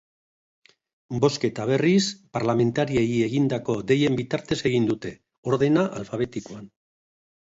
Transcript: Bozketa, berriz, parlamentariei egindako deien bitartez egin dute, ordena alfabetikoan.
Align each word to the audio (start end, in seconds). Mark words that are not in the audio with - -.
Bozketa, 1.23 1.65
berriz, 1.71 2.05
parlamentariei 2.37 3.19
egindako 3.27 3.75
deien 3.91 4.17
bitartez 4.21 4.59
egin 4.71 4.89
dute, 4.93 5.11
ordena 5.51 5.83
alfabetikoan. 6.01 6.65